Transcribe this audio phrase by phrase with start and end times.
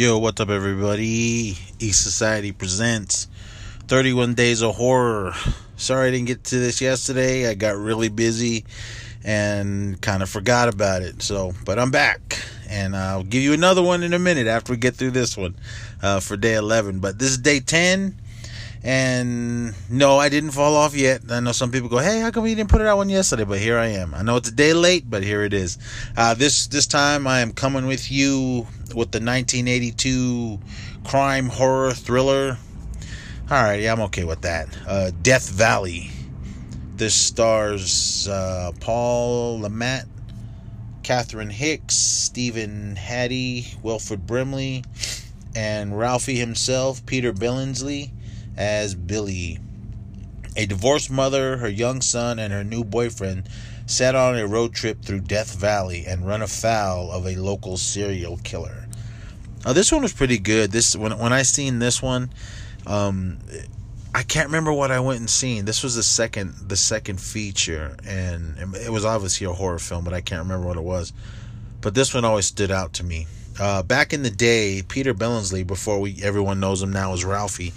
[0.00, 1.58] Yo, what's up, everybody?
[1.78, 3.28] East Society presents
[3.88, 5.34] 31 Days of Horror.
[5.76, 7.46] Sorry I didn't get to this yesterday.
[7.46, 8.64] I got really busy
[9.24, 11.20] and kind of forgot about it.
[11.20, 14.78] So, but I'm back, and I'll give you another one in a minute after we
[14.78, 15.54] get through this one
[16.02, 17.00] uh, for day 11.
[17.00, 18.18] But this is day 10,
[18.82, 21.22] and no, I didn't fall off yet.
[21.30, 23.44] I know some people go, "Hey, how come you didn't put it out one yesterday?"
[23.44, 24.14] But here I am.
[24.14, 25.78] I know it's a day late, but here it is.
[26.16, 30.58] Uh, this this time I am coming with you with the 1982
[31.04, 32.56] crime horror thriller.
[33.50, 34.68] All right, yeah, I'm okay with that.
[34.86, 36.10] Uh, Death Valley.
[36.96, 40.06] This stars uh, Paul Le Mat,
[41.02, 44.84] Catherine Hicks, Stephen Hattie, Wilford Brimley,
[45.56, 48.10] and Ralphie himself, Peter Billingsley,
[48.56, 49.58] as Billy.
[50.56, 53.48] A divorced mother, her young son, and her new boyfriend
[53.86, 58.38] set on a road trip through Death Valley and run afoul of a local serial
[58.38, 58.86] killer.
[59.64, 60.70] Now, this one was pretty good.
[60.70, 62.30] This when when I seen this one,
[62.86, 63.38] um,
[64.14, 65.64] I can't remember what I went and seen.
[65.64, 70.14] This was the second the second feature, and it was obviously a horror film, but
[70.14, 71.12] I can't remember what it was.
[71.80, 73.26] But this one always stood out to me.
[73.58, 77.72] Uh, back in the day, Peter Billingsley, before we everyone knows him now as Ralphie,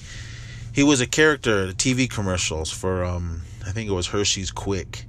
[0.74, 5.06] he was a character in TV commercials for um, I think it was Hershey's Quick,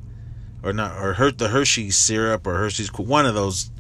[0.63, 3.71] or not, or Her- the Hershey's syrup or Hershey's one of those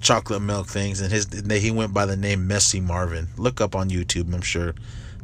[0.00, 3.28] chocolate milk things, and his he went by the name Messy Marvin.
[3.36, 4.32] Look up on YouTube.
[4.32, 4.74] I'm sure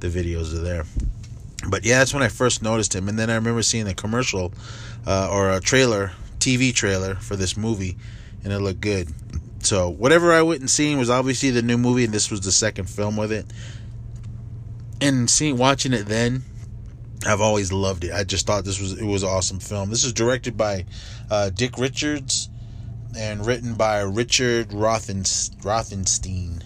[0.01, 0.85] the videos are there.
[1.69, 4.53] But yeah, that's when I first noticed him, and then I remember seeing a commercial
[5.07, 7.97] uh, or a trailer, TV trailer for this movie,
[8.43, 9.09] and it looked good.
[9.63, 12.53] So whatever I went and seen was obviously the new movie, and this was the
[12.53, 13.47] second film with it.
[15.01, 16.43] And seeing watching it then,
[17.27, 18.13] I've always loved it.
[18.13, 19.91] I just thought this was it was an awesome film.
[19.91, 20.87] This is directed by
[21.31, 22.49] uh, Dick Richards
[23.17, 25.23] and written by Richard Rothen,
[25.63, 26.63] Rothenstein.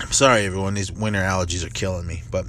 [0.00, 0.74] I'm sorry, everyone.
[0.74, 2.46] These winter allergies are killing me, but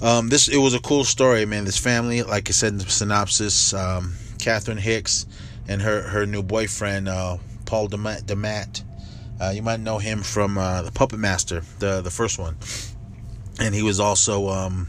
[0.00, 1.64] um, this it was a cool story, man.
[1.64, 5.26] This family, like I said in the synopsis, um, Catherine Hicks
[5.68, 8.24] and her her new boyfriend uh, Paul Demat.
[8.24, 8.82] Demat.
[9.40, 12.56] Uh, you might know him from uh, the Puppet Master, the the first one,
[13.60, 14.86] and he was also um,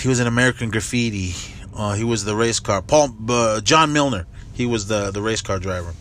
[0.00, 1.34] he was an American Graffiti.
[1.74, 4.26] Uh, he was the race car Paul uh, John Milner
[4.56, 5.92] he was the the race car driver.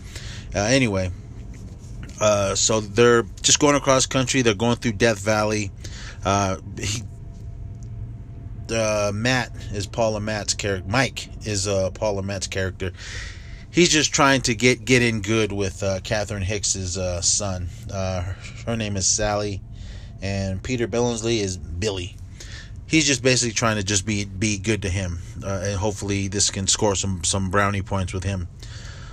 [0.55, 1.11] Uh, anyway,
[2.21, 4.41] uh, so they're just going across country.
[4.41, 5.71] They're going through Death Valley.
[6.23, 7.03] Uh, he,
[8.73, 10.89] uh, Matt is Paul Le Mat's character.
[10.89, 12.93] Mike is uh, Paul Le Mat's character.
[13.69, 17.67] He's just trying to get get in good with uh, Catherine Hicks's uh, son.
[17.91, 18.33] Uh,
[18.65, 19.61] her name is Sally,
[20.25, 22.15] and Peter Billingsley is Billy
[22.87, 26.49] he's just basically trying to just be be good to him, uh, and hopefully this
[26.49, 28.47] can score some some brownie points with him.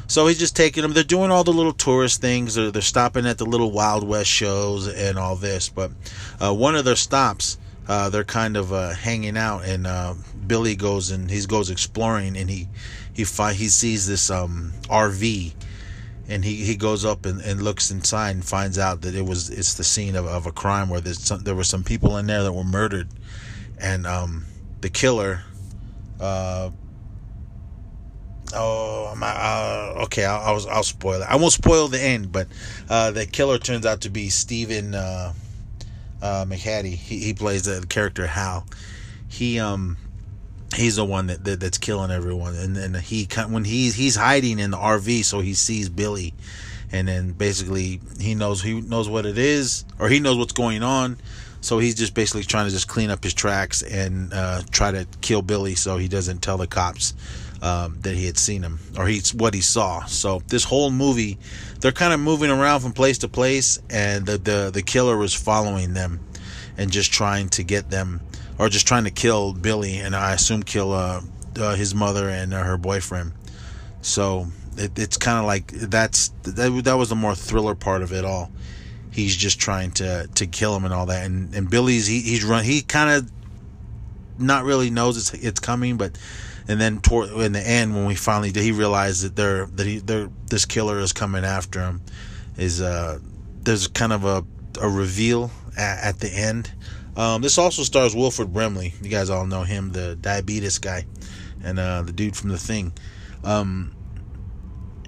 [0.07, 0.93] So he's just taking them.
[0.93, 2.55] They're doing all the little tourist things.
[2.55, 5.71] They're, they're stopping at the little Wild West shows and all this.
[5.71, 5.91] But
[6.39, 7.57] uh, one of their stops,
[7.89, 10.15] uh, they're kind of uh, hanging out, and uh,
[10.47, 12.69] Billy goes and he goes exploring, and he
[13.15, 15.55] he fi- he sees this um, RV,
[16.29, 19.51] and he, he goes up and, and looks inside and finds out that it was
[19.51, 22.27] it's the scene of, of a crime where there's some, there were some people in
[22.27, 23.09] there that were murdered
[23.79, 24.47] and um,
[24.81, 25.43] the killer.
[26.21, 26.71] Uh,
[28.55, 30.25] oh, my, uh, okay.
[30.25, 31.27] I'll, I'll, I'll spoil it.
[31.29, 32.47] I won't spoil the end, but
[32.89, 35.33] uh, the killer turns out to be Stephen uh,
[36.23, 36.95] uh, McHattie.
[36.95, 38.67] He, he plays the character Hal.
[39.29, 39.97] He um
[40.75, 44.59] he's the one that, that that's killing everyone, and then he when he's he's hiding
[44.59, 46.35] in the RV, so he sees Billy,
[46.91, 50.83] and then basically he knows he knows what it is, or he knows what's going
[50.83, 51.17] on.
[51.61, 55.07] So he's just basically trying to just clean up his tracks and uh, try to
[55.21, 57.15] kill Billy so he doesn't tell the cops
[57.63, 60.05] um, that he had seen him or he's what he saw.
[60.07, 61.39] So this whole movie,
[61.81, 65.33] they're kind of moving around from place to place, and the the, the killer was
[65.33, 66.21] following them
[66.77, 68.21] and just trying to get them
[68.63, 71.21] or just trying to kill Billy and I assume kill uh,
[71.59, 73.33] uh, his mother and uh, her boyfriend.
[74.03, 74.47] So
[74.77, 78.25] it, it's kind of like that's that, that was the more thriller part of it
[78.25, 78.53] all
[79.11, 81.27] he's just trying to to kill him and all that.
[81.27, 83.31] And and Billy's he, he's run he kind of
[84.39, 86.17] not really knows it's it's coming, but
[86.69, 89.99] and then toward in the end when we finally he realized that they're that he
[89.99, 92.01] they're this killer is coming after him
[92.57, 93.19] is uh
[93.63, 94.45] there's kind of a
[94.81, 96.73] a reveal at, at the end.
[97.17, 98.95] Um, this also stars Wilford Brimley.
[99.03, 101.07] You guys all know him, the diabetes guy,
[101.63, 102.93] and uh, the dude from The Thing.
[103.45, 103.95] Um,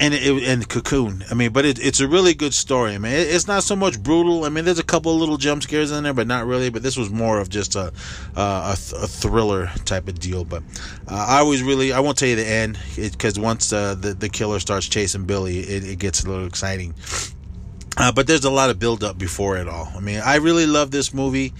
[0.00, 1.24] and it, and Cocoon.
[1.30, 2.94] I mean, but it, it's a really good story.
[2.94, 4.44] I mean, it, it's not so much brutal.
[4.44, 6.68] I mean, there's a couple little jump scares in there, but not really.
[6.68, 7.92] But this was more of just a
[8.36, 10.44] a, a thriller type of deal.
[10.44, 10.62] But
[11.08, 14.28] uh, I always really I won't tell you the end because once uh, the the
[14.28, 16.94] killer starts chasing Billy, it, it gets a little exciting.
[17.96, 19.92] Uh, but there's a lot of build up before it all.
[19.94, 21.52] I mean, I really love this movie.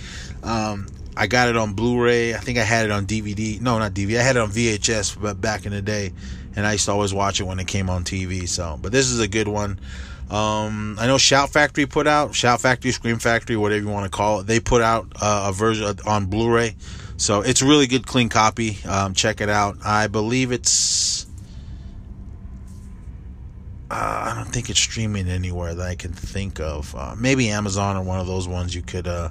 [0.43, 0.87] Um,
[1.17, 2.35] I got it on Blu-ray.
[2.35, 3.61] I think I had it on DVD.
[3.61, 4.19] No, not DVD.
[4.19, 6.13] I had it on VHS, but back in the day,
[6.57, 8.49] and I used to always watch it when it came on TV.
[8.49, 9.79] So, but this is a good one.
[10.31, 14.17] Um, I know Shout Factory put out Shout Factory, Scream Factory, whatever you want to
[14.17, 14.47] call it.
[14.47, 16.75] They put out uh, a version on Blu-ray,
[17.17, 18.79] so it's a really good, clean copy.
[18.89, 19.77] Um, check it out.
[19.85, 21.24] I believe it's.
[23.91, 26.95] Uh, I don't think it's streaming anywhere that I can think of.
[26.95, 29.29] Uh, maybe Amazon or one of those ones you could uh,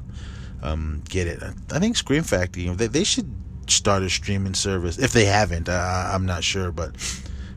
[0.61, 1.41] um, get it.
[1.71, 2.67] I think Scream Factory.
[2.69, 3.31] They, they should
[3.67, 5.69] start a streaming service if they haven't.
[5.69, 6.95] I'm not sure, but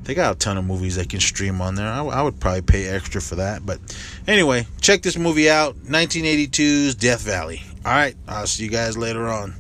[0.05, 1.89] they got a ton of movies they can stream on there.
[1.89, 3.67] I, I, would probably pay extra for that.
[3.67, 3.81] But
[4.27, 7.63] anyway, check this movie out 1982's Death Valley.
[7.85, 9.55] All right, I'll see you guys later on.